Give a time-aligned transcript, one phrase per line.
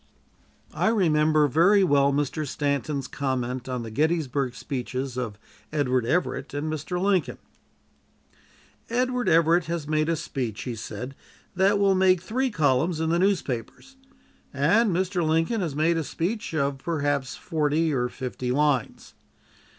[0.73, 2.47] I remember very well Mr.
[2.47, 5.37] Stanton's comment on the Gettysburg speeches of
[5.71, 6.99] Edward Everett and Mr.
[6.99, 7.37] Lincoln.
[8.89, 11.13] "Edward Everett has made a speech," he said,
[11.55, 13.95] "that will make three columns in the newspapers,
[14.51, 15.23] and Mr.
[15.23, 19.13] Lincoln has made a speech of perhaps forty or fifty lines.